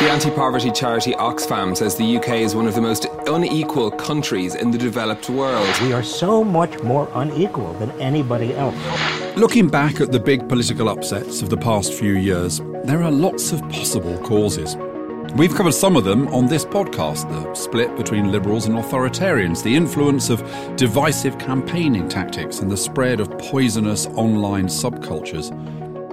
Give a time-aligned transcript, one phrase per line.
[0.00, 4.54] The anti poverty charity Oxfam says the UK is one of the most unequal countries
[4.54, 5.68] in the developed world.
[5.82, 8.74] We are so much more unequal than anybody else.
[9.36, 13.52] Looking back at the big political upsets of the past few years, there are lots
[13.52, 14.74] of possible causes.
[15.36, 19.76] We've covered some of them on this podcast the split between liberals and authoritarians, the
[19.76, 20.42] influence of
[20.76, 25.50] divisive campaigning tactics, and the spread of poisonous online subcultures.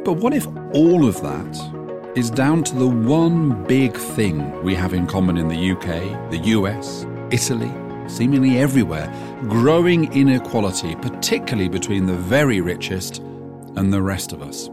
[0.04, 1.77] But what if all of that
[2.18, 6.40] is down to the one big thing we have in common in the UK, the
[6.55, 7.71] US, Italy,
[8.09, 9.07] seemingly everywhere
[9.43, 13.20] growing inequality, particularly between the very richest
[13.76, 14.67] and the rest of us.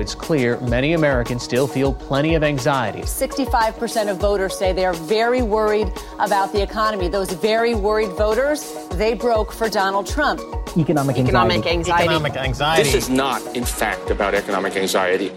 [0.00, 3.02] It's clear many Americans still feel plenty of anxiety.
[3.02, 7.08] 65% of voters say they are very worried about the economy.
[7.08, 10.40] Those very worried voters, they broke for Donald Trump.
[10.74, 11.28] Economic anxiety.
[11.28, 12.04] Economic anxiety.
[12.04, 12.82] Economic anxiety.
[12.82, 15.30] This is not, in fact, about economic anxiety.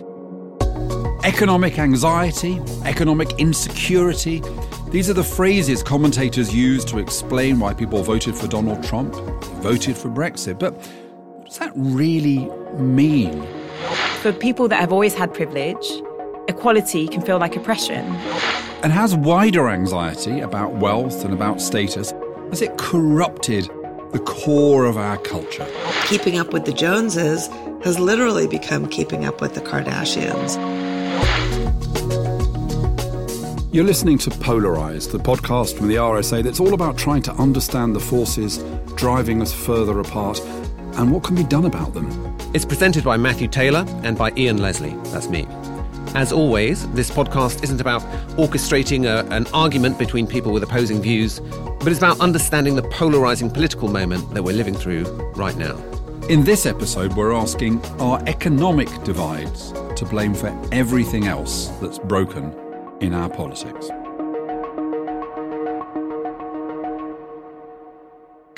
[1.30, 4.42] Economic anxiety, economic insecurity.
[4.90, 9.14] These are the phrases commentators use to explain why people voted for Donald Trump,
[9.62, 10.58] voted for Brexit.
[10.58, 13.46] But what does that really mean?
[14.22, 15.86] For people that have always had privilege,
[16.48, 18.08] equality can feel like oppression.
[18.82, 22.12] And has wider anxiety about wealth and about status,
[22.50, 23.70] has it corrupted
[24.14, 25.68] the core of our culture?
[26.08, 27.46] Keeping up with the Joneses
[27.84, 30.79] has literally become keeping up with the Kardashians.
[33.72, 37.96] You're listening to Polarised, the podcast from the RSA that's all about trying to understand
[37.96, 38.58] the forces
[38.96, 40.40] driving us further apart
[40.96, 42.36] and what can be done about them.
[42.56, 44.96] It's presented by Matthew Taylor and by Ian Leslie.
[45.12, 45.46] That's me.
[46.16, 48.02] As always, this podcast isn't about
[48.40, 53.54] orchestrating a, an argument between people with opposing views, but it's about understanding the polarising
[53.54, 55.04] political moment that we're living through
[55.36, 55.78] right now.
[56.28, 62.52] In this episode, we're asking Are economic divides to blame for everything else that's broken
[63.02, 63.90] in our politics.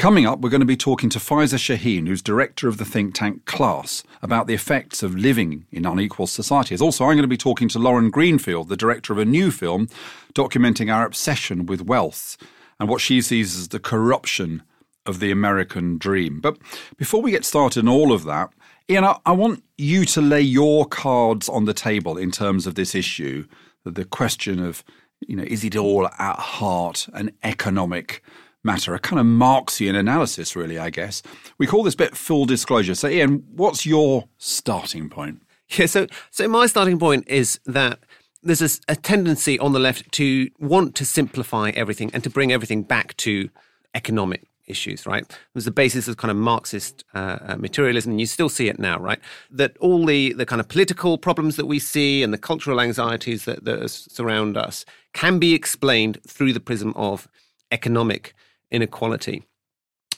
[0.01, 3.13] Coming up, we're going to be talking to Faiza Shaheen, who's director of the think
[3.13, 6.81] tank Class, about the effects of living in unequal societies.
[6.81, 9.87] Also, I'm going to be talking to Lauren Greenfield, the director of a new film
[10.33, 12.35] documenting our obsession with wealth
[12.79, 14.63] and what she sees as the corruption
[15.05, 16.41] of the American dream.
[16.41, 16.57] But
[16.97, 18.49] before we get started on all of that,
[18.89, 22.73] Ian, I, I want you to lay your cards on the table in terms of
[22.73, 23.45] this issue
[23.85, 24.83] the question of,
[25.19, 28.23] you know, is it all at heart an economic
[28.63, 28.93] matter?
[28.93, 31.21] A kind of Marxian analysis, really, I guess.
[31.57, 32.95] We call this bit full disclosure.
[32.95, 35.41] So, Ian, what's your starting point?
[35.77, 37.99] Yeah, so so my starting point is that
[38.43, 42.51] there's a, a tendency on the left to want to simplify everything and to bring
[42.51, 43.49] everything back to
[43.93, 45.23] economic issues, right?
[45.23, 48.67] It was the basis of kind of Marxist uh, uh, materialism, and you still see
[48.67, 49.19] it now, right?
[49.51, 53.45] That all the, the kind of political problems that we see and the cultural anxieties
[53.45, 57.27] that, that surround us can be explained through the prism of
[57.71, 58.33] economic
[58.71, 59.43] inequality.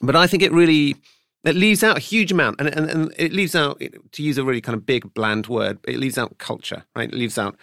[0.02, 0.96] But I think it really
[1.44, 3.82] it leaves out a huge amount, and, and, and it leaves out,
[4.14, 7.10] to use a really kind of big, bland word, it leaves out culture, right?
[7.10, 7.58] It leaves out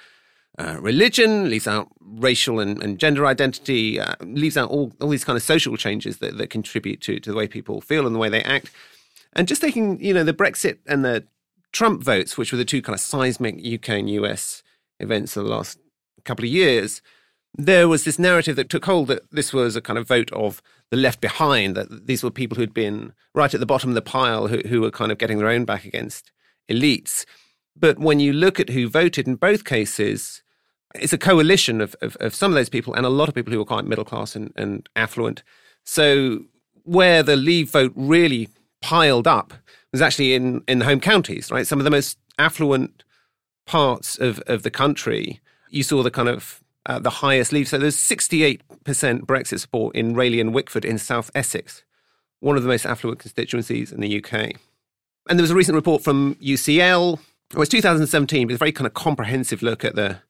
[0.61, 5.25] uh, religion, leaves out racial and, and gender identity, uh, leaves out all, all these
[5.25, 8.19] kind of social changes that, that contribute to, to the way people feel and the
[8.19, 8.71] way they act.
[9.33, 11.25] And just taking, you know, the Brexit and the
[11.73, 14.63] Trump votes, which were the two kind of seismic UK and US
[14.99, 15.79] events of the last
[16.25, 17.01] couple of years,
[17.57, 20.61] there was this narrative that took hold that this was a kind of vote of
[20.91, 24.03] the left behind, that these were people who'd been right at the bottom of the
[24.03, 26.31] pile who, who were kind of getting their own back against
[26.71, 27.25] elites.
[27.75, 30.43] But when you look at who voted in both cases,
[30.95, 33.53] it's a coalition of, of, of, some of those people and a lot of people
[33.53, 35.43] who are quite middle class and, and affluent.
[35.85, 36.41] So
[36.85, 38.49] where the Leave vote really
[38.81, 39.53] piled up
[39.93, 41.67] was actually in, in the home counties, right?
[41.67, 43.05] Some of the most affluent
[43.67, 45.41] parts of, of the country.
[45.69, 47.69] You saw the kind of uh, the highest Leave.
[47.69, 51.85] So there's 68% Brexit support in Rayleigh and Wickford in South Essex,
[52.41, 54.55] one of the most affluent constituencies in the UK.
[55.29, 57.21] And there was a recent report from UCL.
[57.53, 60.21] It was 2017, but a very kind of comprehensive look at the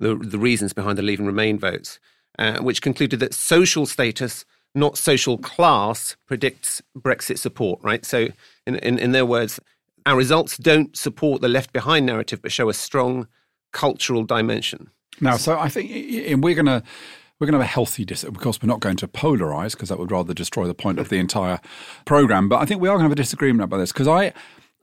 [0.00, 2.00] the, the reasons behind the Leave and Remain votes,
[2.38, 4.44] uh, which concluded that social status,
[4.74, 8.04] not social class, predicts Brexit support, right?
[8.04, 8.28] So,
[8.66, 9.60] in, in, in their words,
[10.06, 13.28] our results don't support the left behind narrative, but show a strong
[13.72, 14.90] cultural dimension.
[15.20, 15.90] Now, so I think
[16.42, 16.82] we're going to
[17.38, 18.22] we're going to have a healthy dis.
[18.22, 21.08] Of course, we're not going to polarize because that would rather destroy the point of
[21.08, 21.58] the entire
[22.04, 22.48] program.
[22.48, 24.32] But I think we are going to have a disagreement about this because I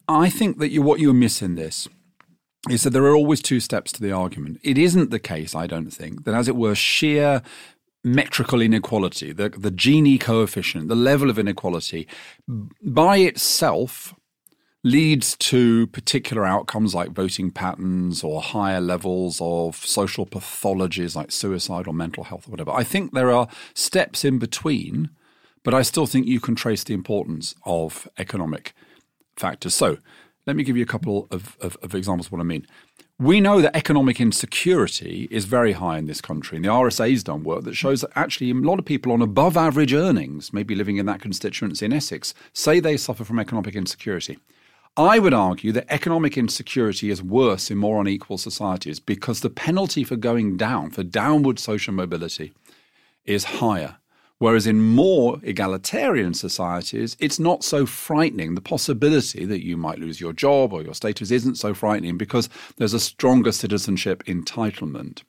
[0.07, 1.87] I think that you what you're missing this
[2.69, 4.59] is that there are always two steps to the argument.
[4.63, 7.41] It isn't the case, I don't think, that as it were, sheer
[8.03, 12.07] metrical inequality, the, the Gini coefficient, the level of inequality,
[12.81, 14.13] by itself
[14.83, 21.87] leads to particular outcomes like voting patterns or higher levels of social pathologies like suicide
[21.87, 22.71] or mental health or whatever.
[22.71, 25.09] I think there are steps in between,
[25.63, 28.73] but I still think you can trace the importance of economic
[29.35, 29.73] factors.
[29.73, 29.97] So
[30.47, 32.65] let me give you a couple of, of, of examples of what I mean.
[33.19, 37.43] We know that economic insecurity is very high in this country, and the RSA's done
[37.43, 40.97] work that shows that actually a lot of people on above average earnings, maybe living
[40.97, 44.37] in that constituency in Essex, say they suffer from economic insecurity.
[44.95, 50.03] I would argue that economic insecurity is worse in more unequal societies because the penalty
[50.03, 52.53] for going down, for downward social mobility,
[53.25, 53.97] is higher.
[54.39, 58.53] Whereas in more egalitarian societies, it's not so frightening.
[58.53, 62.47] The possibility that you might lose your job or your status isn't so frightening because
[62.77, 65.23] there's a stronger citizenship entitlement.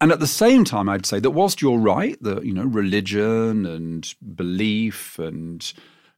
[0.00, 3.64] And at the same time, I'd say that whilst you're right, that you know religion
[3.64, 5.72] and belief and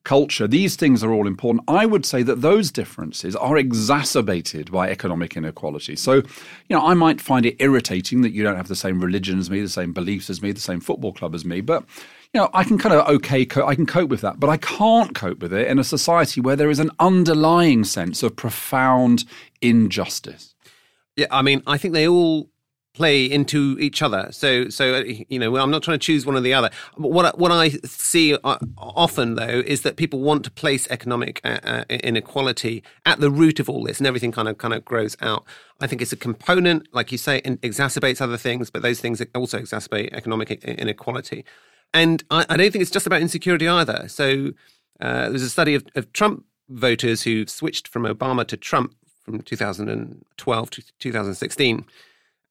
[0.05, 1.65] culture, these things are all important.
[1.67, 5.97] I would say that those differences are exacerbated by economic inequality.
[5.97, 6.25] So, you
[6.71, 9.61] know, I might find it irritating that you don't have the same religion as me,
[9.61, 11.85] the same beliefs as me, the same football club as me, but
[12.33, 15.15] you know, I can kind of okay, I can cope with that, but I can't
[15.15, 19.25] cope with it in a society where there is an underlying sense of profound
[19.62, 20.55] injustice.
[21.17, 22.51] Yeah, I mean, I think they all
[22.94, 24.29] play into each other.
[24.31, 26.70] So, so you know, I'm not trying to choose one or the other.
[26.96, 31.58] What what I see uh, often though is that people want to place economic uh,
[31.64, 35.17] uh, inequality at the root of all this, and everything kind of kind of grows
[35.20, 35.44] out.
[35.81, 39.20] I think it's a component, like you say, it exacerbates other things, but those things
[39.35, 41.44] also exacerbate economic inequality.
[41.93, 44.06] And I, I don't think it's just about insecurity either.
[44.08, 44.52] So
[45.00, 48.94] uh, there's a study of, of Trump voters who switched from Obama to Trump
[49.25, 51.85] from 2012 to 2016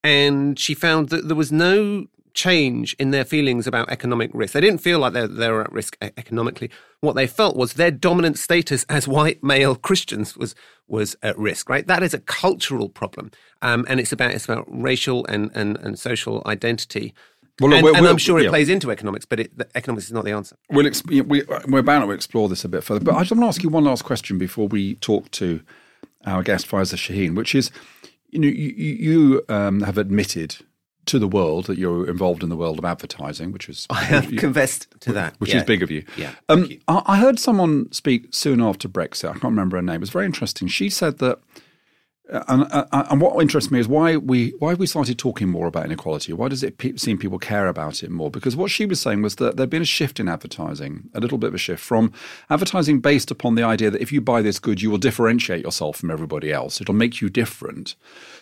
[0.04, 4.54] and she found that there was no change in their feelings about economic risk.
[4.54, 6.70] They didn't feel like they they were at risk economically.
[7.00, 10.56] What they felt was their dominant status as white male Christians was
[10.88, 11.70] was at risk.
[11.70, 15.78] Right, that is a cultural problem, um, and it's about it's about racial and and,
[15.78, 17.14] and social identity.
[17.62, 18.50] Well, and, and I'm sure it yeah.
[18.50, 20.56] plays into economics, but it, economics is not the answer.
[20.72, 23.06] We'll exp- we, we're bound to explore this a bit further.
[23.06, 25.62] But I just want to ask you one last question before we talk to
[26.26, 27.70] our guest Faiza Shaheen, which is
[28.34, 30.58] you know, you, you um, have admitted
[31.06, 34.32] to the world that you're involved in the world of advertising, which is I have
[34.32, 35.58] you, confessed to that, which yeah.
[35.58, 36.04] is big of you.
[36.18, 36.32] Yeah.
[36.50, 39.30] Um, I, I heard someone speak soon after Brexit.
[39.30, 39.96] I can't remember her name.
[39.96, 40.68] It was very interesting.
[40.68, 41.40] She said that
[42.30, 45.86] and, uh, and, what interests me is why we why we started talking more about
[45.86, 46.32] inequality.
[46.32, 48.32] Why does it pe- seem people care about it more?
[48.32, 51.38] Because what she was saying was that there'd been a shift in advertising, a little
[51.38, 52.14] bit of a shift from
[52.50, 55.98] advertising based upon the idea that if you buy this good, you will differentiate yourself
[55.98, 56.80] from everybody else.
[56.80, 57.96] It'll make you different.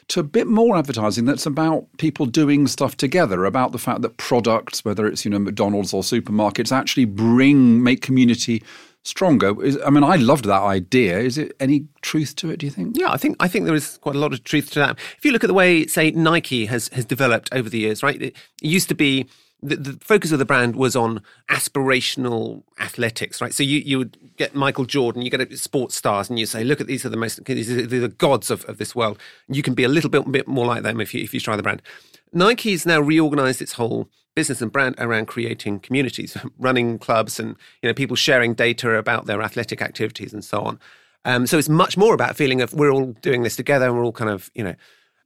[0.09, 4.17] To a bit more advertising that's about people doing stuff together, about the fact that
[4.17, 8.61] products, whether it's you know McDonald's or supermarkets, actually bring make community
[9.03, 9.53] stronger.
[9.85, 11.19] I mean, I loved that idea.
[11.19, 12.59] Is it any truth to it?
[12.59, 12.97] Do you think?
[12.97, 14.99] Yeah, I think I think there is quite a lot of truth to that.
[15.17, 18.21] If you look at the way, say, Nike has has developed over the years, right?
[18.21, 19.27] It used to be
[19.63, 23.53] the, the, focus of the brand was on aspirational athletics, right?
[23.53, 26.81] So you, you would get Michael Jordan, you get sports stars, and you say, look
[26.81, 29.19] at these are the most these are the gods of, of this world.
[29.47, 31.55] You can be a little bit, bit more like them if you if you try
[31.55, 31.81] the brand.
[32.33, 37.89] Nike's now reorganized its whole business and brand around creating communities, running clubs, and you
[37.89, 40.79] know people sharing data about their athletic activities and so on.
[41.23, 44.05] Um, so it's much more about feeling of we're all doing this together and we're
[44.05, 44.75] all kind of you know.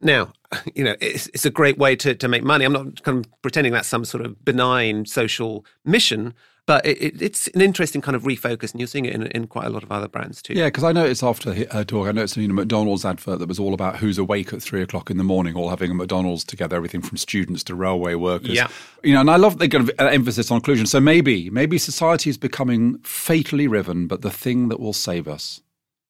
[0.01, 0.33] Now,
[0.75, 2.65] you know, it's, it's a great way to, to make money.
[2.65, 6.33] I'm not kind of pretending that's some sort of benign social mission,
[6.65, 9.47] but it, it, it's an interesting kind of refocus, and you're seeing it in, in
[9.47, 10.53] quite a lot of other brands too.
[10.53, 13.39] Yeah, because I know it's after her talk, I noticed uh, you know, McDonald's advert
[13.39, 15.93] that was all about who's awake at three o'clock in the morning, all having a
[15.93, 18.49] McDonald's together, everything from students to railway workers.
[18.49, 18.69] Yeah.
[19.03, 20.85] You know, and I love the kind of uh, emphasis on inclusion.
[20.87, 25.61] So maybe, maybe society is becoming fatally riven, but the thing that will save us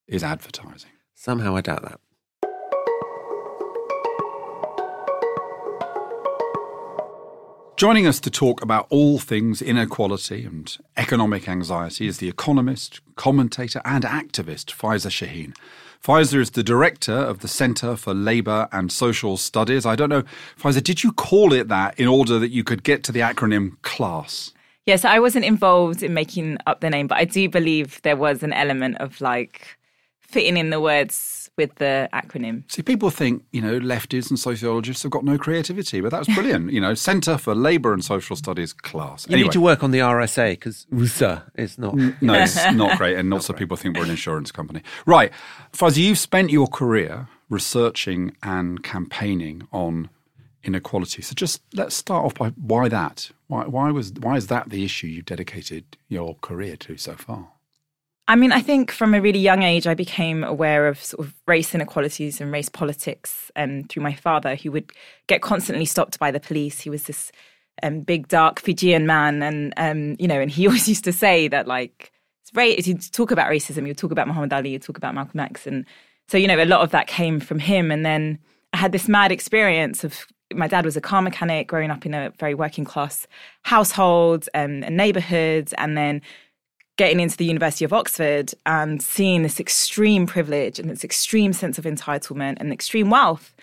[0.08, 0.92] is advertising.
[1.14, 2.00] Somehow I doubt that.
[7.78, 13.82] Joining us to talk about all things inequality and economic anxiety is the economist, commentator,
[13.84, 15.54] and activist Faiza Shaheen.
[16.02, 19.86] Faiza is the director of the Centre for Labour and Social Studies.
[19.86, 20.24] I don't know,
[20.58, 23.76] Faiza, did you call it that in order that you could get to the acronym
[23.82, 24.54] CLASS?
[24.86, 28.42] Yes, I wasn't involved in making up the name, but I do believe there was
[28.42, 29.78] an element of like
[30.22, 32.70] fitting in the words with the acronym.
[32.72, 36.72] See, people think, you know, lefties and sociologists have got no creativity, but that's brilliant.
[36.72, 39.28] you know, Centre for Labour and Social Studies class.
[39.28, 39.48] You anyway.
[39.48, 41.96] need to work on the RSA because RSA is not.
[42.22, 43.18] No, it's not great.
[43.18, 44.82] And also, people think we're an insurance company.
[45.06, 45.32] Right.
[45.72, 50.10] Faiza, you've spent your career researching and campaigning on
[50.64, 51.22] inequality.
[51.22, 53.32] So just let's start off by why that?
[53.48, 57.50] Why, why was why is that the issue you've dedicated your career to so far?
[58.28, 61.34] I mean, I think from a really young age, I became aware of sort of
[61.46, 64.92] race inequalities and race politics um, through my father, who would
[65.28, 66.82] get constantly stopped by the police.
[66.82, 67.32] He was this
[67.84, 71.48] um, big, dark Fijian man, and um, you know, and he always used to say
[71.50, 72.86] that like, it's race.
[72.86, 73.86] He'd talk about racism.
[73.86, 74.72] He'd talk about Muhammad Ali.
[74.72, 75.86] He'd talk about Malcolm X, and
[76.28, 77.92] so you know, a lot of that came from him.
[77.92, 78.40] And then
[78.74, 82.14] I had this mad experience of my dad was a car mechanic growing up in
[82.14, 83.28] a very working class
[83.64, 86.22] household um, and neighborhoods and then
[86.98, 91.78] getting into the University of Oxford and seeing this extreme privilege and this extreme sense
[91.78, 93.54] of entitlement and extreme wealth.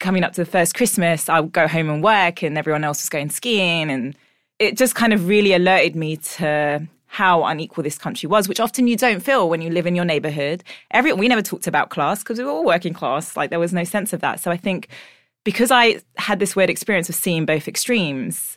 [0.00, 3.02] Coming up to the first Christmas, I would go home and work, and everyone else
[3.02, 3.90] was going skiing.
[3.90, 4.16] And
[4.58, 8.86] it just kind of really alerted me to how unequal this country was, which often
[8.86, 10.62] you don't feel when you live in your neighborhood.
[10.92, 13.36] Every, we never talked about class because we were all working class.
[13.36, 14.40] Like there was no sense of that.
[14.40, 14.88] So I think
[15.44, 18.56] because I had this weird experience of seeing both extremes,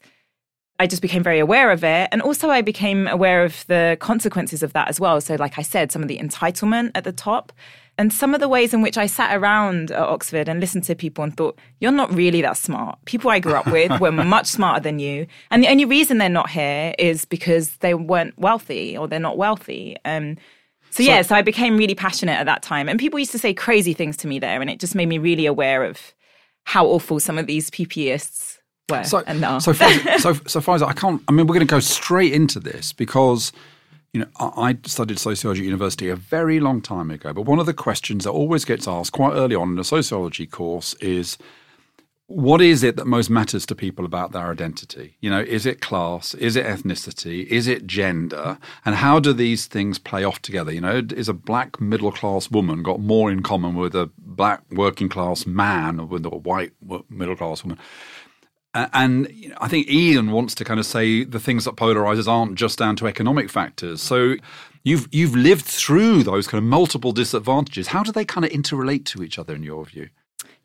[0.83, 2.09] I just became very aware of it.
[2.11, 5.21] And also, I became aware of the consequences of that as well.
[5.21, 7.53] So, like I said, some of the entitlement at the top
[7.97, 10.95] and some of the ways in which I sat around at Oxford and listened to
[10.95, 12.99] people and thought, you're not really that smart.
[13.05, 15.25] People I grew up with were much smarter than you.
[15.51, 19.37] And the only reason they're not here is because they weren't wealthy or they're not
[19.37, 19.95] wealthy.
[20.03, 20.35] Um,
[20.89, 22.89] so, so, yeah, so I became really passionate at that time.
[22.89, 24.59] And people used to say crazy things to me there.
[24.59, 26.13] And it just made me really aware of
[26.65, 28.52] how awful some of these PPEists
[28.89, 29.61] were so, and are.
[29.61, 29.87] So, so,
[30.19, 31.21] so, Faiza, I can't.
[31.27, 33.51] I mean, we're going to go straight into this because
[34.13, 37.33] you know I studied sociology at university a very long time ago.
[37.33, 40.47] But one of the questions that always gets asked quite early on in a sociology
[40.47, 41.37] course is.
[42.27, 45.17] What is it that most matters to people about their identity?
[45.19, 46.33] You know, is it class?
[46.33, 47.45] Is it ethnicity?
[47.45, 48.57] Is it gender?
[48.85, 50.71] And how do these things play off together?
[50.71, 54.63] You know, is a black middle class woman got more in common with a black
[54.71, 56.71] working class man or with a white
[57.09, 57.77] middle class woman?
[58.73, 62.79] And I think Ian wants to kind of say the things that polarizes aren't just
[62.79, 64.01] down to economic factors.
[64.01, 64.35] So
[64.83, 67.87] you've you've lived through those kind of multiple disadvantages.
[67.87, 70.09] How do they kind of interrelate to each other in your view?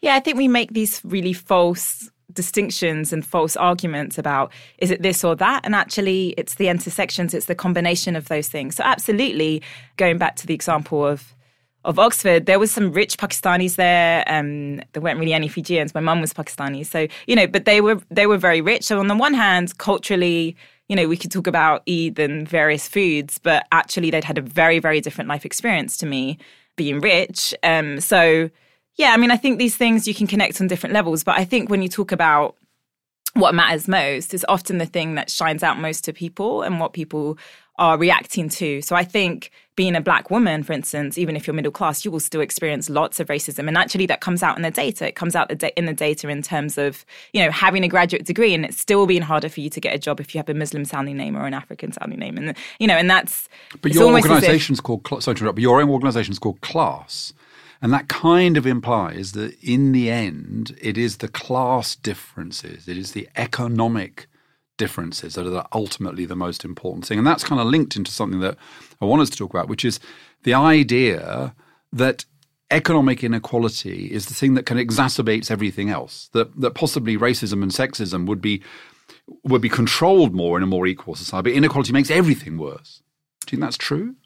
[0.01, 5.03] Yeah, I think we make these really false distinctions and false arguments about is it
[5.03, 8.85] this or that and actually it's the intersections it's the combination of those things so
[8.85, 9.63] absolutely
[9.97, 11.35] going back to the example of
[11.89, 14.23] of Oxford, there was some rich Pakistanis there.
[14.27, 15.95] Um, there weren't really any Fijians.
[15.95, 18.85] My mum was Pakistani, so you know, but they were they were very rich.
[18.85, 20.55] So on the one hand, culturally,
[20.89, 24.43] you know, we could talk about Eid and various foods, but actually, they'd had a
[24.43, 26.37] very very different life experience to me,
[26.77, 27.55] being rich.
[27.63, 28.51] Um, so
[28.97, 31.45] yeah, I mean, I think these things you can connect on different levels, but I
[31.47, 32.55] think when you talk about
[33.33, 36.93] what matters most is often the thing that shines out most to people and what
[36.93, 37.39] people
[37.79, 38.83] are reacting to.
[38.83, 42.11] So I think being a black woman, for instance, even if you're middle class, you
[42.11, 43.69] will still experience lots of racism.
[43.69, 45.07] And actually, that comes out in the data.
[45.07, 48.55] It comes out in the data in terms of, you know, having a graduate degree
[48.55, 50.55] and it's still being harder for you to get a job if you have a
[50.55, 52.37] Muslim sounding name or an African sounding name.
[52.37, 53.49] And, you know, and that's.
[53.81, 57.33] But your organization's if, called, sorry to interrupt, but your own organization's called Class.
[57.81, 62.99] And that kind of implies that in the end, it is the class differences, it
[62.99, 64.27] is the economic
[64.79, 67.19] differences that are ultimately the most important thing.
[67.19, 68.57] And that's kind of linked into something that
[69.03, 70.01] I want us to talk about, which is
[70.45, 71.55] the idea
[71.93, 72.25] that
[72.71, 76.31] economic inequality is the thing that can exacerbates everything else.
[76.33, 78.63] That that possibly racism and sexism would be
[79.45, 81.51] would be controlled more in a more equal society.
[81.51, 83.03] But inequality makes everything worse.
[83.47, 84.17] Do you think that's true?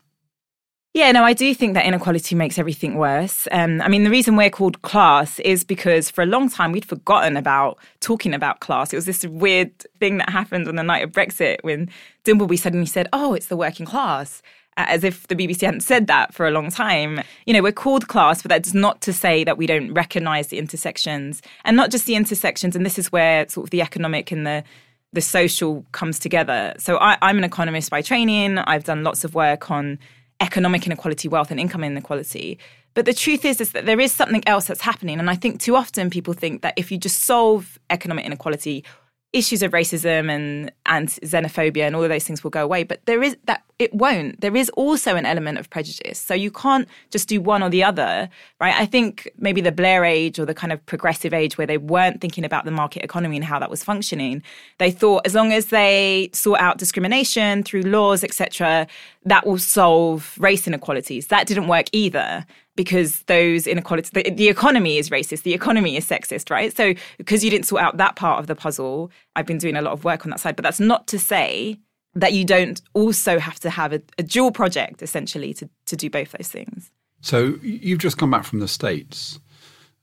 [0.94, 3.48] Yeah, no, I do think that inequality makes everything worse.
[3.50, 6.84] Um, I mean, the reason we're called class is because for a long time we'd
[6.84, 8.92] forgotten about talking about class.
[8.92, 11.88] It was this weird thing that happened on the night of Brexit when
[12.24, 14.42] Dimbleby suddenly said, oh, it's the working class.
[14.76, 17.22] As if the BBC hadn't said that for a long time.
[17.46, 20.58] You know, we're called class, but that's not to say that we don't recognise the
[20.58, 21.42] intersections.
[21.64, 24.64] And not just the intersections, and this is where sort of the economic and the
[25.12, 26.72] the social comes together.
[26.78, 28.56] So I, I'm an economist by training.
[28.56, 29.98] I've done lots of work on
[30.42, 32.58] economic inequality, wealth, and income inequality.
[32.94, 35.18] But the truth is, is that there is something else that's happening.
[35.18, 38.84] And I think too often people think that if you just solve economic inequality
[39.32, 43.04] issues of racism and and xenophobia and all of those things will go away but
[43.06, 44.40] there is that it won't.
[44.40, 46.16] There is also an element of prejudice.
[46.16, 48.28] So you can't just do one or the other
[48.60, 48.74] right?
[48.74, 52.20] I think maybe the blair age or the kind of progressive age where they weren't
[52.20, 54.42] thinking about the market economy and how that was functioning
[54.78, 58.86] they thought as long as they sort out discrimination through laws etc
[59.24, 61.28] that will solve race inequalities.
[61.28, 62.44] That didn't work either
[62.76, 66.74] because those inequalities, the, the, economy is racist, the economy is sexist, right?
[66.74, 69.82] So because you didn't sort out that part of the puzzle, I've been doing a
[69.82, 70.56] lot of work on that side.
[70.56, 71.78] But that's not to say
[72.14, 76.10] that you don't also have to have a, a dual project essentially to, to do
[76.10, 76.90] both those things.
[77.20, 79.38] So you've just come back from the States.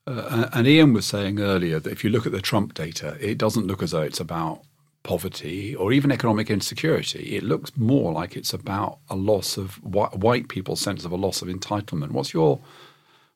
[0.08, 3.38] Uh, and Ian was saying earlier that if you look at the Trump data, it
[3.38, 4.64] doesn't look as though it's about
[5.04, 10.48] poverty or even economic insecurity, it looks more like it's about a loss of white
[10.50, 12.12] people's sense of a loss of entitlement.
[12.12, 12.60] What's your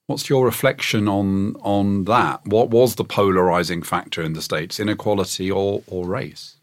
[0.07, 2.45] What's your reflection on on that?
[2.45, 6.57] What was the polarizing factor in the states, inequality or or race?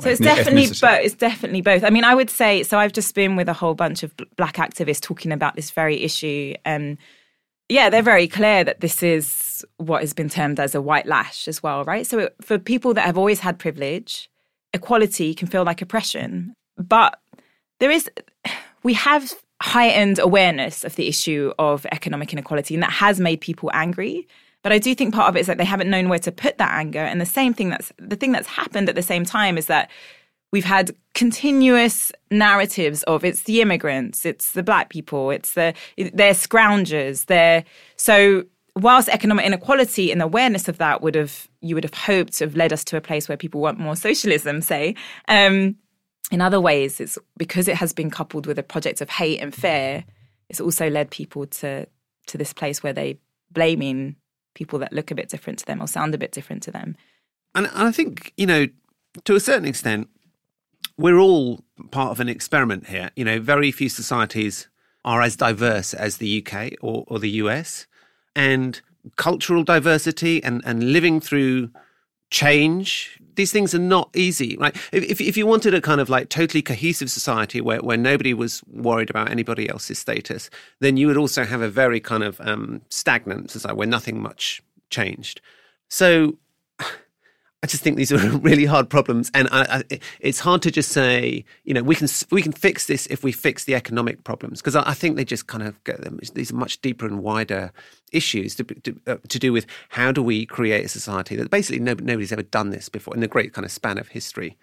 [0.00, 1.00] So it's definitely both.
[1.04, 1.84] It's definitely both.
[1.84, 2.78] I mean, I would say so.
[2.78, 6.54] I've just been with a whole bunch of black activists talking about this very issue,
[6.64, 6.98] and
[7.68, 11.46] yeah, they're very clear that this is what has been termed as a white lash
[11.46, 12.06] as well, right?
[12.06, 14.29] So for people that have always had privilege,
[14.72, 17.20] equality can feel like oppression, but
[17.78, 18.10] there is
[18.82, 23.70] we have heightened awareness of the issue of economic inequality, and that has made people
[23.74, 24.26] angry.
[24.62, 26.58] But I do think part of it is that they haven't known where to put
[26.58, 27.00] that anger.
[27.00, 29.90] And the same thing that's the thing that's happened at the same time is that
[30.52, 36.34] we've had continuous narratives of it's the immigrants, it's the black people, it's the they're
[36.34, 37.64] scroungers, they're
[37.96, 38.44] so
[38.76, 42.56] whilst economic inequality and awareness of that would have you would have hoped to have
[42.56, 44.94] led us to a place where people want more socialism, say,
[45.28, 45.76] um,
[46.30, 49.54] in other ways, it's because it has been coupled with a project of hate and
[49.54, 50.04] fear.
[50.48, 51.86] It's also led people to
[52.26, 53.18] to this place where they
[53.50, 54.14] blaming
[54.54, 56.96] people that look a bit different to them or sound a bit different to them.
[57.54, 58.68] And I think you know,
[59.24, 60.08] to a certain extent,
[60.96, 63.10] we're all part of an experiment here.
[63.16, 64.68] You know, very few societies
[65.04, 67.86] are as diverse as the UK or, or the US,
[68.36, 68.80] and
[69.16, 71.70] cultural diversity and and living through
[72.30, 74.76] change these things are not easy right?
[74.92, 78.62] If, if you wanted a kind of like totally cohesive society where, where nobody was
[78.66, 82.82] worried about anybody else's status then you would also have a very kind of um,
[82.88, 85.40] stagnant society where nothing much changed.
[85.88, 86.36] So
[87.62, 90.92] I just think these are really hard problems, and I, I, it's hard to just
[90.92, 94.60] say, you know, we can we can fix this if we fix the economic problems,
[94.60, 96.18] because I, I, think they just kind of get them.
[96.34, 97.70] These are much deeper and wider
[98.12, 101.80] issues to, to, uh, to, do with how do we create a society that basically
[101.80, 104.56] nobody, nobody's ever done this before in the great kind of span of history,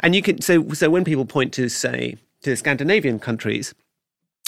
[0.00, 3.74] and you can so so when people point to say to the Scandinavian countries,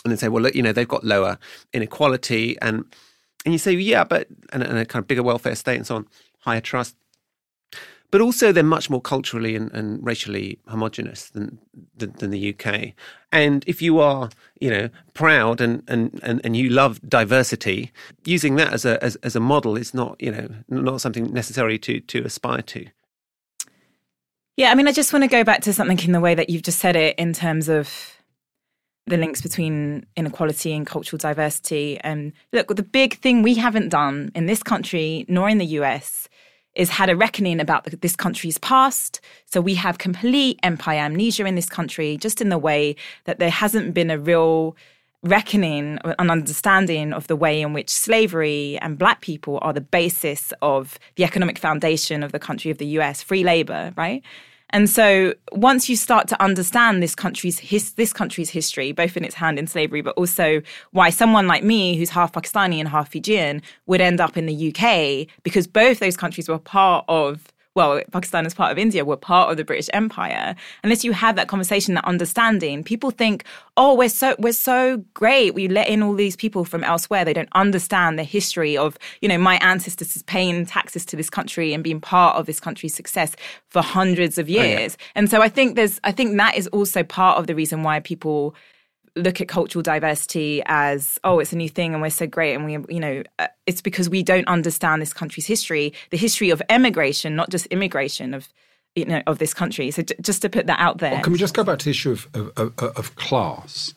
[0.05, 1.39] and they say, well, look, you know, they've got lower
[1.75, 2.83] inequality, and
[3.45, 5.97] and you say, yeah, but and, and a kind of bigger welfare state and so
[5.97, 6.07] on,
[6.39, 6.97] higher trust
[8.11, 11.59] but also they're much more culturally and, and racially homogenous than,
[11.97, 12.93] than, than the UK.
[13.33, 14.31] And if you are,
[14.61, 17.93] you know, proud and and, and, and you love diversity,
[18.25, 21.79] using that as a as, as a model is not, you know, not something necessary
[21.79, 22.87] to to aspire to.
[24.57, 26.51] Yeah, I mean, I just want to go back to something in the way that
[26.51, 28.21] you've just said it in terms of
[29.07, 31.99] the links between inequality and cultural diversity.
[32.01, 36.29] And look, the big thing we haven't done in this country nor in the US
[36.75, 39.21] is had a reckoning about the, this country's past.
[39.47, 43.51] So we have complete empire amnesia in this country, just in the way that there
[43.51, 44.77] hasn't been a real
[45.23, 50.53] reckoning, an understanding of the way in which slavery and black people are the basis
[50.63, 54.23] of the economic foundation of the country of the US, free labor, right?
[54.71, 59.25] And so once you start to understand this country's his, this country's history, both in
[59.25, 63.11] its hand in slavery, but also why someone like me, who's half Pakistani and half
[63.11, 68.01] Fijian, would end up in the UK, because both those countries were part of well,
[68.11, 70.57] Pakistan is part of India we're part of the British Empire.
[70.83, 73.45] Unless you have that conversation, that understanding, people think,
[73.77, 75.55] oh, we're so we're so great.
[75.55, 77.25] We let in all these people from elsewhere.
[77.25, 81.73] They don't understand the history of, you know, my ancestors paying taxes to this country
[81.73, 83.37] and being part of this country's success
[83.69, 84.97] for hundreds of years.
[84.99, 85.13] Oh, yeah.
[85.15, 88.01] And so I think there's I think that is also part of the reason why
[88.01, 88.55] people
[89.17, 92.65] look at cultural diversity as oh it's a new thing and we're so great and
[92.65, 96.63] we you know uh, it's because we don't understand this country's history the history of
[96.69, 98.49] emigration not just immigration of
[98.95, 99.91] you know of this country.
[99.91, 101.13] So just to put that out there.
[101.13, 103.95] Well, can we just go back to the issue of of, of, of class?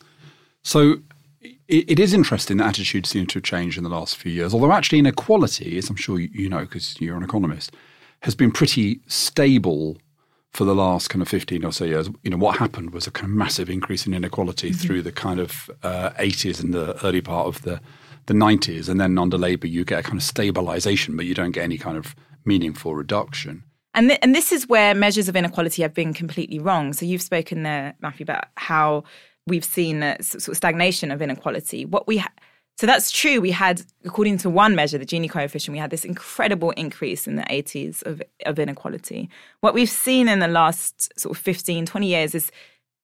[0.62, 0.98] So
[1.42, 4.54] it, it is interesting that attitudes seem to have changed in the last few years
[4.54, 7.72] although actually inequality as i'm sure you know because you're an economist
[8.20, 9.96] has been pretty stable
[10.54, 13.10] for the last kind of 15 or so years, you know, what happened was a
[13.10, 14.86] kind of massive increase in inequality mm-hmm.
[14.86, 17.80] through the kind of uh, 80s and the early part of the,
[18.26, 18.88] the 90s.
[18.88, 21.76] And then under Labour, you get a kind of stabilization, but you don't get any
[21.76, 22.14] kind of
[22.44, 23.64] meaningful reduction.
[23.94, 26.92] And, th- and this is where measures of inequality have been completely wrong.
[26.92, 29.02] So you've spoken there, Matthew, about how
[29.48, 31.84] we've seen a sort of stagnation of inequality.
[31.84, 32.32] What we ha-
[32.76, 33.40] so that's true.
[33.40, 37.36] We had, according to one measure, the Gini coefficient, we had this incredible increase in
[37.36, 39.30] the 80s of, of inequality.
[39.60, 42.50] What we've seen in the last sort of 15, 20 years is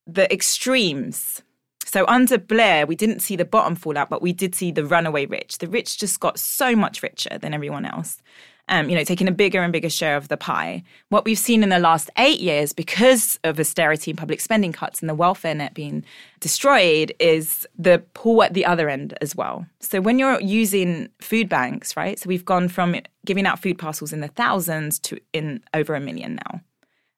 [0.06, 1.42] the extremes.
[1.84, 4.84] So under Blair, we didn't see the bottom fall out, but we did see the
[4.84, 5.58] runaway rich.
[5.58, 8.22] The rich just got so much richer than everyone else
[8.70, 10.82] um, you know, taking a bigger and bigger share of the pie.
[11.08, 15.00] What we've seen in the last eight years, because of austerity and public spending cuts
[15.00, 16.04] and the welfare net being
[16.38, 19.66] destroyed, is the poor at the other end as well.
[19.80, 22.18] So when you're using food banks, right?
[22.18, 26.00] So we've gone from giving out food parcels in the thousands to in over a
[26.00, 26.60] million now.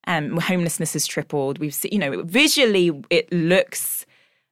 [0.09, 1.59] Um, homelessness has tripled.
[1.59, 4.05] We've seen, you know, visually it looks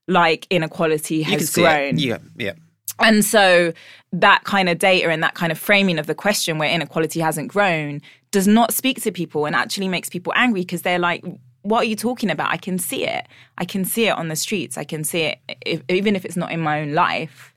[0.06, 1.96] like inequality has grown.
[1.96, 2.00] it.
[2.00, 2.52] Yeah, yeah.
[3.00, 3.72] And so
[4.12, 7.48] that kind of data and that kind of framing of the question where inequality hasn't
[7.48, 11.24] grown does not speak to people and actually makes people angry because they're like,
[11.62, 12.50] what are you talking about?
[12.50, 13.26] I can see it.
[13.58, 14.78] I can see it on the streets.
[14.78, 17.49] I can see it, if, even if it's not in my own life.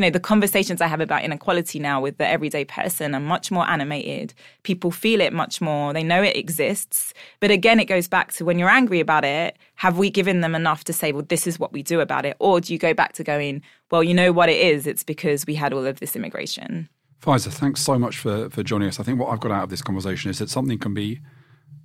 [0.00, 3.50] You know, the conversations I have about inequality now with the everyday person are much
[3.50, 4.32] more animated.
[4.62, 5.92] People feel it much more.
[5.92, 7.12] They know it exists.
[7.38, 10.54] But again, it goes back to when you're angry about it, have we given them
[10.54, 12.34] enough to say, well, this is what we do about it?
[12.38, 13.60] Or do you go back to going,
[13.90, 14.86] well, you know what it is?
[14.86, 16.88] It's because we had all of this immigration.
[17.20, 18.98] Faiza, thanks so much for, for joining us.
[19.00, 21.20] I think what I've got out of this conversation is that something can be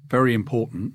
[0.08, 0.94] very important,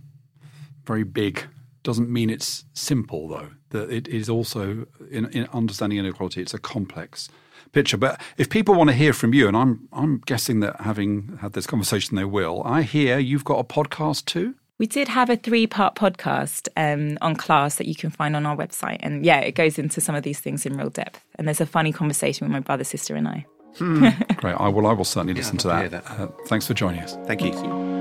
[0.86, 1.44] very big.
[1.82, 3.50] Doesn't mean it's simple, though.
[3.70, 7.28] That it is also, in, in understanding inequality, it's a complex
[7.72, 7.96] picture.
[7.96, 11.52] But if people want to hear from you, and I'm, I'm guessing that having had
[11.52, 14.54] this conversation, they will, I hear you've got a podcast too.
[14.78, 18.46] We did have a three part podcast um, on class that you can find on
[18.46, 18.96] our website.
[19.00, 21.22] And yeah, it goes into some of these things in real depth.
[21.34, 23.46] And there's a funny conversation with my brother, sister, and I.
[23.78, 24.54] Great.
[24.54, 26.04] I will, I will certainly listen to I'd that.
[26.10, 27.16] love Uh, thanks for joining us.
[27.26, 27.99] Thank you.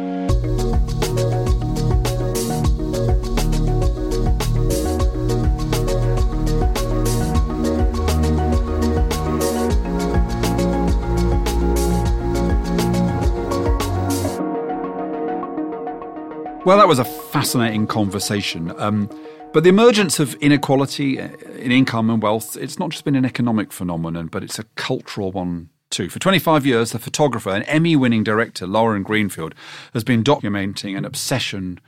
[16.65, 18.73] Well, that was a fascinating conversation.
[18.77, 19.09] Um,
[19.53, 23.23] but the emergence of inequality uh, in income and wealth, it's not just been an
[23.23, 26.09] economic phenomenon, but it's a cultural one too.
[26.09, 29.55] For 25 years, the photographer and Emmy winning director Lauren Greenfield
[29.93, 31.79] has been documenting an obsession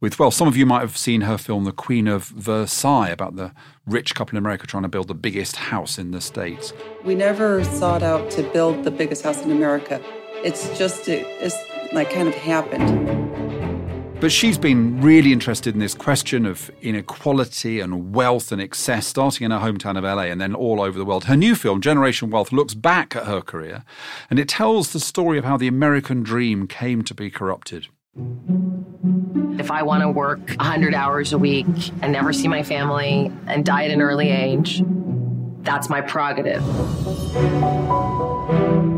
[0.00, 0.34] with wealth.
[0.34, 3.52] Some of you might have seen her film The Queen of Versailles about the
[3.86, 6.74] rich couple in America trying to build the biggest house in the States.
[7.02, 10.02] We never sought out to build the biggest house in America.
[10.44, 11.56] It's just, it, it's
[11.94, 13.47] like kind of happened.
[14.20, 19.44] But she's been really interested in this question of inequality and wealth and excess, starting
[19.44, 21.24] in her hometown of LA and then all over the world.
[21.24, 23.84] Her new film, Generation Wealth, looks back at her career
[24.28, 27.86] and it tells the story of how the American dream came to be corrupted.
[29.56, 31.66] If I want to work 100 hours a week
[32.02, 34.82] and never see my family and die at an early age,
[35.62, 36.64] that's my prerogative.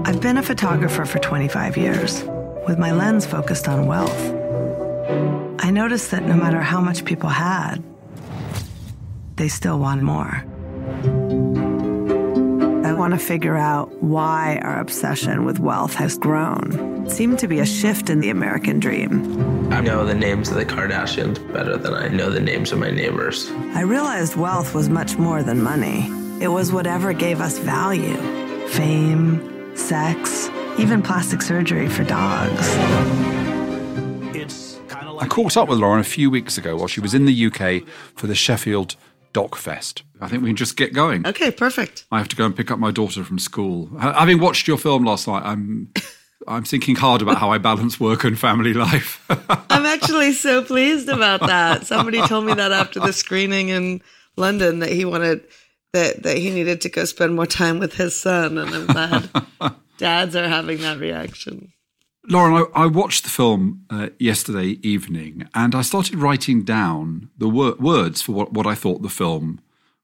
[0.06, 2.22] I've been a photographer for 25 years,
[2.66, 4.39] with my lens focused on wealth.
[5.58, 7.82] I noticed that no matter how much people had,
[9.36, 10.44] they still want more.
[12.84, 17.04] I want to figure out why our obsession with wealth has grown.
[17.06, 19.72] It seemed to be a shift in the American dream.
[19.72, 22.90] I know the names of the Kardashians better than I know the names of my
[22.90, 23.50] neighbors.
[23.74, 26.10] I realized wealth was much more than money.
[26.42, 28.16] It was whatever gave us value
[28.70, 33.39] fame, sex, even plastic surgery for dogs.
[35.20, 37.86] I caught up with Lauren a few weeks ago while she was in the UK
[38.16, 38.96] for the Sheffield
[39.34, 40.02] Doc Fest.
[40.18, 41.26] I think we can just get going.
[41.26, 42.06] Okay, perfect.
[42.10, 43.90] I have to go and pick up my daughter from school.
[43.98, 45.92] Having watched your film last night, I'm
[46.48, 49.22] I'm thinking hard about how I balance work and family life.
[49.70, 51.86] I'm actually so pleased about that.
[51.86, 54.00] Somebody told me that after the screening in
[54.36, 55.46] London that he wanted
[55.92, 59.28] that that he needed to go spend more time with his son, and I'm glad
[59.98, 61.72] dads are having that reaction.
[62.28, 67.48] Lauren, I, I watched the film uh, yesterday evening and I started writing down the
[67.48, 69.60] wor- words for what, what I thought the film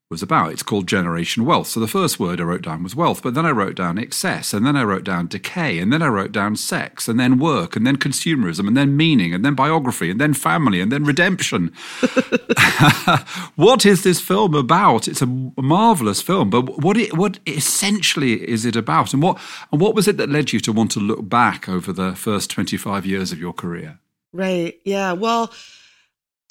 [0.09, 0.53] was about.
[0.53, 1.67] It's called Generation Wealth.
[1.67, 4.55] So the first word I wrote down was wealth, but then I wrote down excess,
[4.55, 7.75] and then I wrote down decay, and then I wrote down sex, and then work,
[7.75, 11.73] and then consumerism, and then meaning, and then biography, and then family, and then redemption.
[13.57, 15.09] what is this film about?
[15.09, 19.41] It's a marvelous film, but what it, what essentially is it about, and what
[19.73, 22.49] and what was it that led you to want to look back over the first
[22.49, 23.99] twenty five years of your career?
[24.33, 24.79] Right.
[24.85, 25.13] Yeah.
[25.15, 25.53] Well,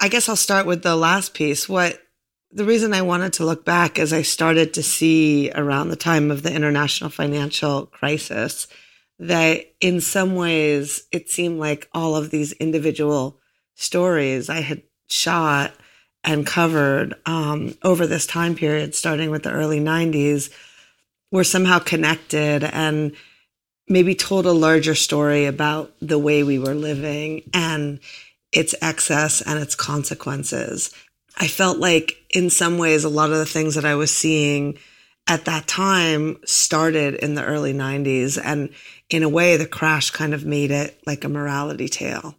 [0.01, 1.69] I guess I'll start with the last piece.
[1.69, 2.01] What
[2.55, 6.31] the reason I wanted to look back is I started to see around the time
[6.31, 8.67] of the international financial crisis
[9.19, 13.41] that in some ways it seemed like all of these individual
[13.75, 15.73] stories I had shot
[16.23, 20.49] and covered um, over this time period, starting with the early 90s,
[21.33, 23.11] were somehow connected and
[23.89, 27.99] maybe told a larger story about the way we were living and
[28.53, 30.91] its excess and its consequences.
[31.37, 34.77] I felt like, in some ways, a lot of the things that I was seeing
[35.27, 38.39] at that time started in the early 90s.
[38.43, 38.69] And
[39.09, 42.35] in a way, the crash kind of made it like a morality tale.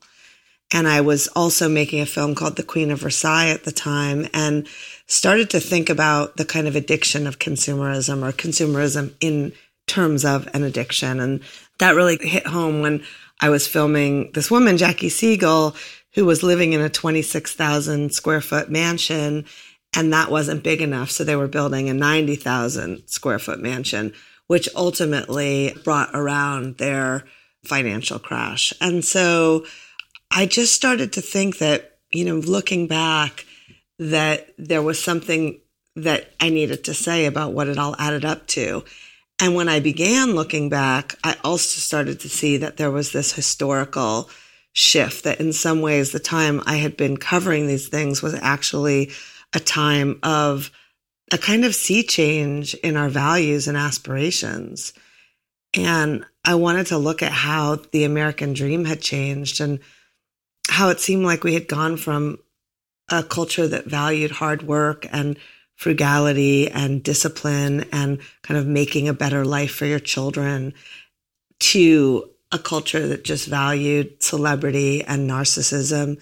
[0.72, 4.26] And I was also making a film called The Queen of Versailles at the time
[4.34, 4.66] and
[5.06, 9.52] started to think about the kind of addiction of consumerism or consumerism in
[9.86, 11.20] terms of an addiction.
[11.20, 11.40] And
[11.78, 13.04] that really hit home when
[13.40, 15.76] I was filming this woman, Jackie Siegel,
[16.16, 19.44] who was living in a 26,000 square foot mansion
[19.94, 21.10] and that wasn't big enough.
[21.10, 24.12] So they were building a 90,000 square foot mansion,
[24.46, 27.24] which ultimately brought around their
[27.64, 28.72] financial crash.
[28.80, 29.66] And so
[30.30, 33.44] I just started to think that, you know, looking back,
[33.98, 35.60] that there was something
[35.96, 38.84] that I needed to say about what it all added up to.
[39.40, 43.32] And when I began looking back, I also started to see that there was this
[43.32, 44.30] historical
[44.76, 49.10] shift that in some ways the time I had been covering these things was actually
[49.54, 50.70] a time of
[51.32, 54.92] a kind of sea change in our values and aspirations.
[55.72, 59.80] And I wanted to look at how the American dream had changed and
[60.68, 62.38] how it seemed like we had gone from
[63.10, 65.38] a culture that valued hard work and
[65.76, 70.74] frugality and discipline and kind of making a better life for your children
[71.60, 76.20] to a culture that just valued celebrity and narcissism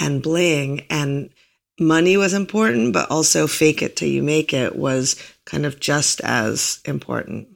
[0.00, 1.30] and bling and
[1.78, 6.20] money was important, but also fake it till you make it was kind of just
[6.22, 7.48] as important.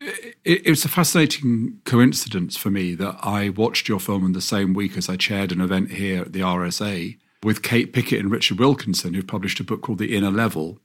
[0.00, 4.40] It, it was a fascinating coincidence for me that I watched your film in the
[4.40, 8.30] same week as I chaired an event here at the RSA with Kate Pickett and
[8.30, 10.78] Richard Wilkinson, who've published a book called The Inner Level.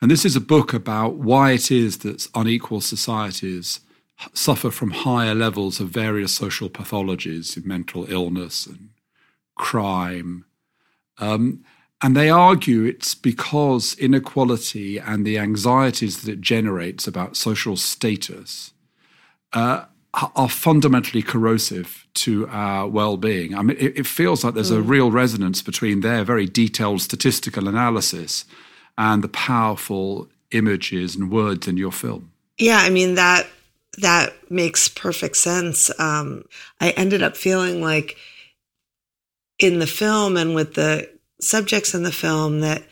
[0.00, 3.80] And this is a book about why it is that unequal societies
[4.32, 8.90] suffer from higher levels of various social pathologies, mental illness and
[9.54, 10.44] crime.
[11.18, 11.64] Um,
[12.02, 18.72] and they argue it's because inequality and the anxieties that it generates about social status
[19.52, 19.84] uh,
[20.34, 23.54] are fundamentally corrosive to our well-being.
[23.54, 24.78] I mean, it, it feels like there's mm.
[24.78, 28.44] a real resonance between their very detailed statistical analysis
[28.96, 32.32] and the powerful images and words in your film.
[32.58, 33.46] Yeah, I mean that
[33.98, 35.90] that makes perfect sense.
[35.98, 36.44] Um,
[36.80, 38.16] I ended up feeling like
[39.58, 42.82] in the film and with the subjects in the film that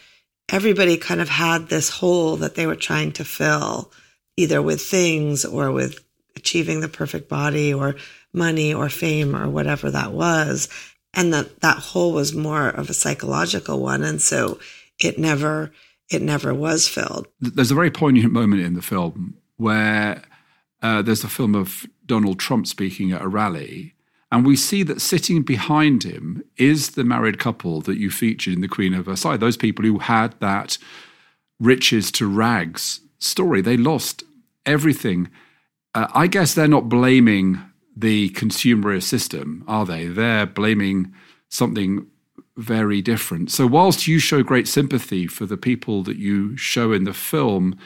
[0.49, 3.91] everybody kind of had this hole that they were trying to fill,
[4.37, 6.05] either with things or with
[6.37, 7.97] achieving the perfect body or
[8.33, 10.69] money or fame or whatever that was.
[11.15, 14.03] And that that hole was more of a psychological one.
[14.03, 14.59] And so
[14.99, 15.73] it never,
[16.11, 17.29] it never was filled.
[17.41, 20.23] There's a very poignant moment in the film where
[20.85, 23.95] uh, there's a film of Donald Trump speaking at a rally
[24.35, 28.63] and we see that sitting behind him is the married couple that you featured in
[28.63, 30.77] The Queen of Versailles, those people who had that
[31.61, 33.61] riches to rags story.
[33.61, 34.25] They lost
[34.67, 35.31] everything.
[35.95, 37.61] Uh, I guess they're not blaming
[37.97, 40.09] the consumerist system, are they?
[40.09, 41.15] They're blaming
[41.49, 42.09] something
[42.57, 43.53] very different.
[43.53, 47.79] So, whilst you show great sympathy for the people that you show in the film,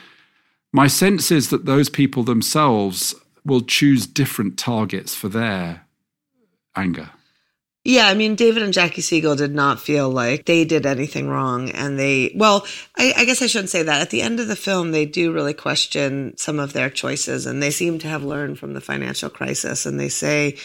[0.73, 5.87] my sense is that those people themselves will choose different targets for their
[6.77, 7.11] anger.
[7.85, 11.71] Yeah, I mean, David and Jackie Siegel did not feel like they did anything wrong.
[11.71, 12.67] And they, well,
[12.99, 14.03] I, I, guess I shouldn't say that.
[14.03, 17.63] At the end of the film, they do really question some of their choices and
[17.63, 19.87] they seem to have learned from the financial crisis.
[19.87, 20.59] And they say,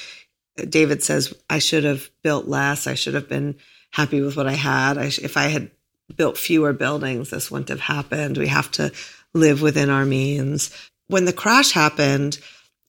[0.58, 2.88] David says, I should have built less.
[2.88, 3.56] I should have been
[3.92, 4.98] happy with what I had.
[4.98, 5.72] I sh- if I had
[6.13, 8.38] built fewer buildings, this wouldn't have happened.
[8.38, 8.92] We have to
[9.34, 10.69] live within our means.
[11.08, 12.39] When the crash happened,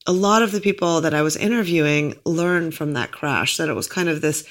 [0.07, 3.75] a lot of the people that I was interviewing learned from that crash that it
[3.75, 4.47] was kind of this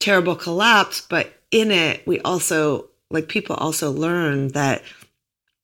[0.00, 4.82] terrible collapse, but in it, we also, like, people also learned that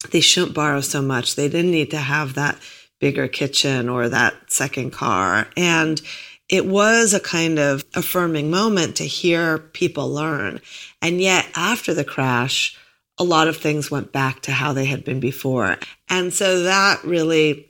[0.09, 1.35] they shouldn't borrow so much.
[1.35, 2.57] They didn't need to have that
[2.99, 5.47] bigger kitchen or that second car.
[5.55, 6.01] And
[6.49, 10.59] it was a kind of affirming moment to hear people learn.
[11.01, 12.77] And yet, after the crash,
[13.17, 15.77] a lot of things went back to how they had been before.
[16.09, 17.69] And so that really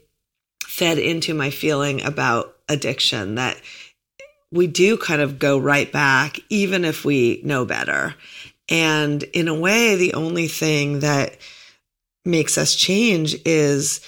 [0.64, 3.60] fed into my feeling about addiction that
[4.50, 8.14] we do kind of go right back, even if we know better.
[8.68, 11.36] And in a way, the only thing that
[12.24, 14.00] makes us change is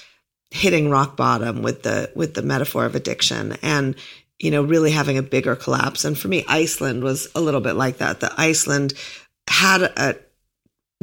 [0.51, 3.97] hitting rock bottom with the with the metaphor of addiction and
[4.39, 7.73] you know really having a bigger collapse and for me iceland was a little bit
[7.73, 8.95] like that the iceland
[9.49, 10.15] had a,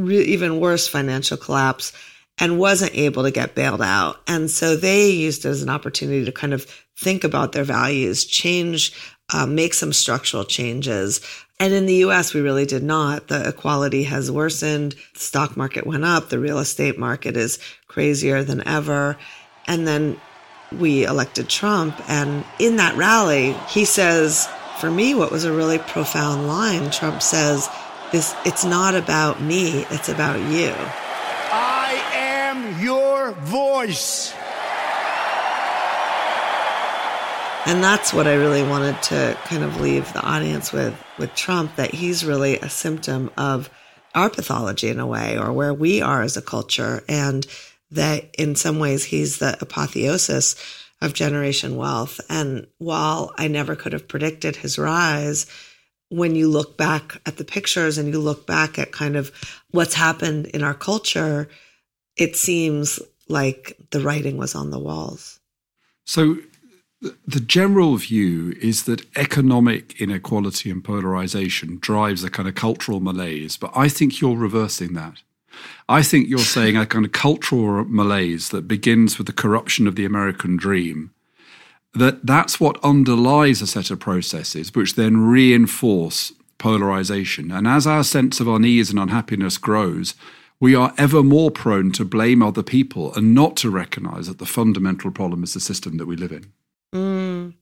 [0.06, 1.94] re- even worse financial collapse
[2.38, 4.20] and wasn't able to get bailed out.
[4.28, 6.66] And so they used it as an opportunity to kind of
[6.98, 8.94] think about their values, change,
[9.34, 11.22] uh, make some structural changes.
[11.60, 13.28] And in the US, we really did not.
[13.28, 14.96] The equality has worsened.
[15.14, 16.30] The stock market went up.
[16.30, 19.18] The real estate market is crazier than ever.
[19.68, 20.20] And then
[20.72, 22.02] we elected Trump.
[22.10, 27.22] And in that rally, he says, for me, what was a really profound line, Trump
[27.22, 27.70] says,
[28.12, 30.74] this, it's not about me, it's about you
[31.54, 34.34] I am your voice.
[37.66, 41.76] And that's what I really wanted to kind of leave the audience with with Trump
[41.76, 43.70] that he's really a symptom of
[44.16, 47.46] our pathology in a way or where we are as a culture and
[47.92, 50.56] that in some ways he's the apotheosis
[51.02, 55.46] of generation wealth and while I never could have predicted his rise
[56.12, 59.32] when you look back at the pictures and you look back at kind of
[59.72, 61.50] what's happened in our culture
[62.18, 65.40] it seems like the writing was on the walls.
[66.06, 66.38] So
[67.26, 73.58] the general view is that economic inequality and polarization drives a kind of cultural malaise,
[73.58, 75.24] but I think you're reversing that.
[75.90, 79.96] I think you're saying a kind of cultural malaise that begins with the corruption of
[79.96, 81.12] the American dream.
[81.94, 87.52] That that's what underlies a set of processes which then reinforce polarization.
[87.52, 90.16] And as our sense of unease and unhappiness grows,
[90.60, 94.46] we are ever more prone to blame other people and not to recognize that the
[94.46, 96.54] fundamental problem is the system that we live in.
[96.94, 97.54] Mm.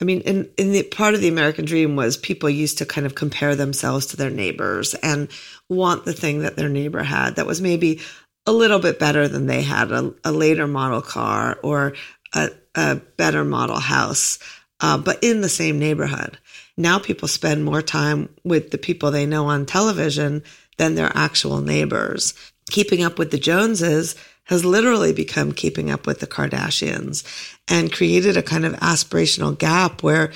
[0.00, 3.06] I mean, in, in the part of the American dream was people used to kind
[3.06, 5.28] of compare themselves to their neighbors and
[5.70, 8.00] want the thing that their neighbor had that was maybe
[8.44, 11.94] a little bit better than they had a, a later model car or
[12.34, 14.38] a, a better model house,
[14.80, 16.38] uh, but in the same neighborhood.
[16.76, 20.42] Now people spend more time with the people they know on television
[20.76, 22.34] than their actual neighbors.
[22.70, 27.24] Keeping up with the Joneses has literally become keeping up with the Kardashians
[27.66, 30.32] and created a kind of aspirational gap where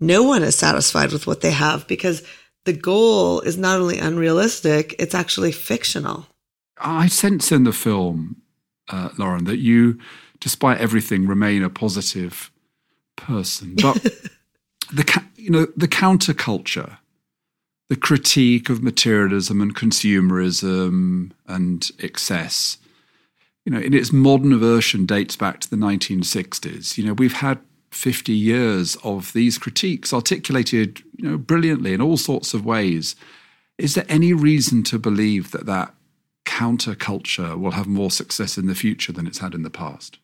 [0.00, 2.22] no one is satisfied with what they have because
[2.64, 6.26] the goal is not only unrealistic, it's actually fictional.
[6.78, 8.42] I sense in the film,
[8.88, 9.98] uh, Lauren, that you,
[10.44, 12.52] despite everything, remain a positive
[13.16, 13.74] person.
[13.80, 13.94] But
[14.92, 16.98] the you know the counterculture
[17.88, 22.78] the critique of materialism and consumerism and excess,
[23.64, 26.96] you know, in its modern version dates back to the 1960s.
[26.96, 27.58] You know, we've had
[27.90, 33.16] 50 years of these critiques articulated, you know, brilliantly in all sorts of ways.
[33.78, 35.94] Is there any reason to believe that that
[36.46, 40.18] counterculture will have more success in the future than it's had in the past?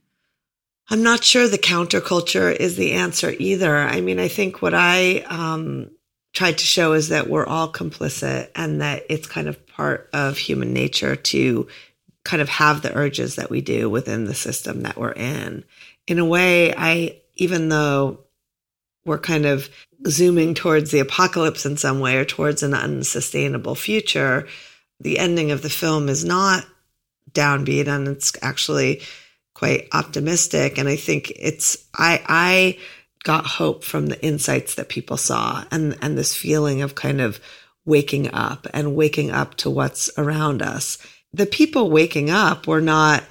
[0.92, 3.76] I'm not sure the counterculture is the answer either.
[3.76, 5.92] I mean, I think what I um,
[6.32, 10.36] tried to show is that we're all complicit and that it's kind of part of
[10.36, 11.68] human nature to
[12.24, 15.64] kind of have the urges that we do within the system that we're in.
[16.08, 18.24] In a way, I, even though
[19.04, 19.70] we're kind of
[20.08, 24.48] zooming towards the apocalypse in some way or towards an unsustainable future,
[24.98, 26.66] the ending of the film is not
[27.32, 29.02] downbeat and it's actually
[29.54, 30.78] quite optimistic.
[30.78, 32.78] And I think it's, I, I,
[33.24, 37.40] got hope from the insights that people saw and, and this feeling of kind of
[37.84, 40.98] waking up and waking up to what's around us.
[41.32, 43.24] The people waking up were not,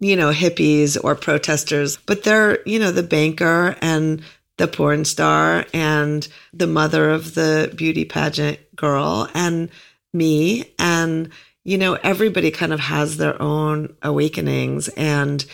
[0.00, 4.22] you know, hippies or protesters, but they're, you know, the banker and
[4.56, 9.68] the porn star and the mother of the beauty pageant girl and
[10.12, 10.72] me.
[10.78, 11.30] And,
[11.64, 14.88] you know, everybody kind of has their own awakenings.
[14.88, 15.44] And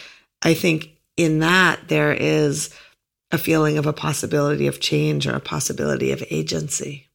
[0.42, 2.75] I think in that there is
[3.31, 7.07] a feeling of a possibility of change or a possibility of agency.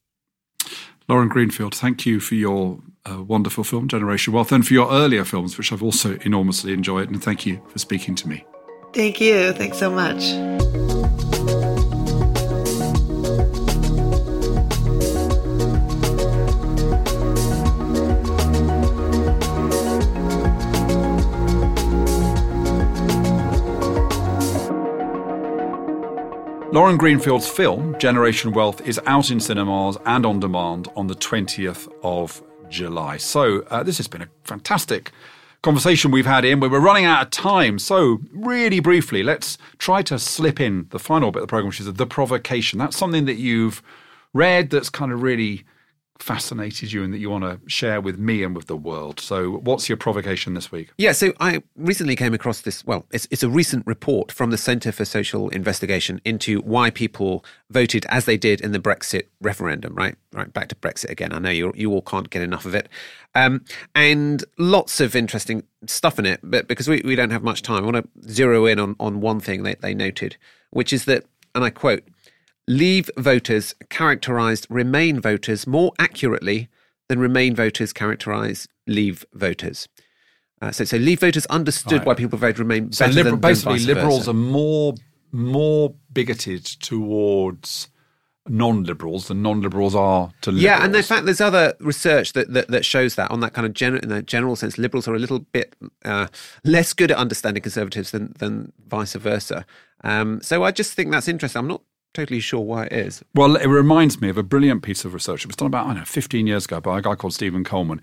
[1.08, 5.24] Lauren Greenfield, thank you for your uh, wonderful film, Generation Wealth, and for your earlier
[5.24, 7.10] films, which I've also enormously enjoyed.
[7.10, 8.44] And thank you for speaking to me.
[8.94, 9.52] Thank you.
[9.52, 10.85] Thanks so much.
[26.76, 31.90] Lauren Greenfield's film, Generation Wealth, is out in cinemas and on demand on the 20th
[32.04, 33.16] of July.
[33.16, 35.14] So, uh, this has been a fantastic
[35.62, 36.60] conversation we've had in.
[36.60, 37.80] We're running out of time.
[37.80, 41.80] So, really briefly, let's try to slip in the final bit of the program, which
[41.80, 42.78] is the provocation.
[42.78, 43.82] That's something that you've
[44.34, 45.64] read that's kind of really
[46.20, 49.20] fascinated you and that you want to share with me and with the world.
[49.20, 50.92] So, what's your provocation this week?
[50.98, 52.86] Yeah, so I recently came across this.
[52.86, 57.44] Well, it's, it's a recent report from the Centre for Social Investigation into why people
[57.70, 59.94] voted as they did in the Brexit referendum.
[59.94, 61.34] Right, right, back to Brexit again.
[61.34, 62.90] I know you you all can't get enough of it,
[63.34, 66.40] um, and lots of interesting stuff in it.
[66.44, 69.22] But because we, we don't have much time, I want to zero in on on
[69.22, 70.38] one thing that they noted,
[70.72, 72.04] which is that, and I quote
[72.68, 76.70] Leave voters characterised Remain voters more accurately
[77.08, 79.88] than Remain voters characterise Leave voters.
[80.62, 82.08] Uh, so, so Leave voters understood right.
[82.08, 84.32] why people voted Remain so better than, basically than liberals versa.
[84.32, 84.96] are more
[85.32, 87.90] more bigoted towards
[88.48, 90.64] non-liberals than non-liberals are to liberals.
[90.64, 93.66] Yeah, and in fact, there's other research that, that, that shows that on that kind
[93.66, 96.28] of general, in a general sense, liberals are a little bit uh,
[96.64, 99.66] less good at understanding conservatives than than vice versa.
[100.04, 101.60] Um, so I just think that's interesting.
[101.60, 101.82] I'm not
[102.16, 103.24] totally sure why it is.
[103.34, 105.42] Well, it reminds me of a brilliant piece of research.
[105.42, 107.64] It was done about, I don't know, 15 years ago by a guy called Stephen
[107.64, 108.02] Coleman.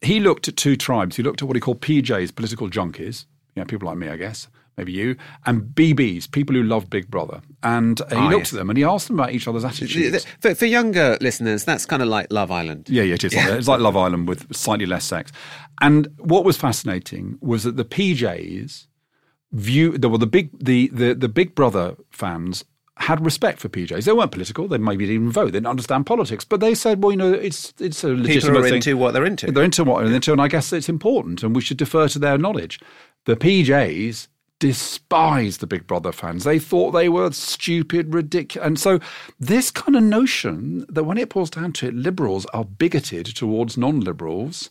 [0.00, 1.16] He looked at two tribes.
[1.16, 4.16] He looked at what he called PJs, political junkies, you know, people like me, I
[4.16, 5.14] guess, maybe you,
[5.46, 7.40] and BBs, people who love Big Brother.
[7.62, 8.52] And he Ah, looked yes.
[8.54, 10.26] at them and he asked them about each other's attitudes.
[10.40, 12.88] For, for younger listeners, that's kind of like Love Island.
[12.90, 13.32] Yeah, yeah, it is.
[13.34, 15.30] It's like Love Island with slightly less sex.
[15.80, 18.86] And what was fascinating was that the PJs
[19.52, 22.64] view the well, the big the, the the Big Brother fans
[22.98, 24.04] had respect for PJs.
[24.04, 24.68] They weren't political.
[24.68, 25.46] They maybe didn't even vote.
[25.46, 26.44] They didn't understand politics.
[26.44, 28.74] But they said, well, you know, it's it's a legitimate People are thing.
[28.74, 29.50] into what they're into.
[29.50, 32.18] They're into what they're into, and I guess it's important, and we should defer to
[32.18, 32.80] their knowledge.
[33.24, 34.28] The PJs
[34.58, 36.44] despised the Big Brother fans.
[36.44, 38.64] They thought they were stupid, ridiculous.
[38.64, 39.00] And so,
[39.40, 43.76] this kind of notion that when it boils down to it, liberals are bigoted towards
[43.76, 44.70] non liberals.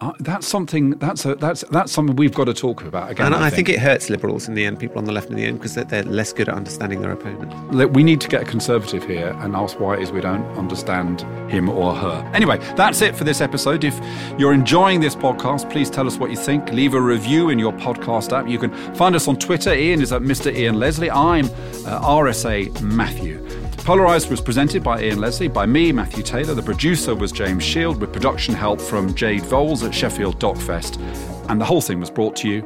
[0.00, 0.90] Uh, that's something.
[0.92, 3.26] That's a, that's that's something we've got to talk about again.
[3.26, 3.68] and I, think.
[3.68, 5.84] it hurts liberals in the end, people on the left in the end, because they're,
[5.84, 7.74] they're less good at understanding their opponent.
[7.74, 10.44] Look, we need to get a conservative here and ask why it is we don't
[10.56, 11.20] understand
[11.50, 12.30] him or her.
[12.32, 13.84] Anyway, that's it for this episode.
[13.84, 14.00] If
[14.38, 16.72] you're enjoying this podcast, please tell us what you think.
[16.72, 18.48] Leave a review in your podcast app.
[18.48, 19.74] You can find us on Twitter.
[19.74, 20.50] Ian is at Mr.
[20.54, 21.10] Ian Leslie.
[21.10, 23.59] I'm uh, RSA Matthew.
[23.84, 26.54] Polarized was presented by Ian Leslie, by me, Matthew Taylor.
[26.54, 31.00] The producer was James Shield, with production help from Jade Voles at Sheffield DocFest.
[31.48, 32.62] And the whole thing was brought to you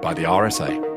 [0.00, 0.87] by the RSA.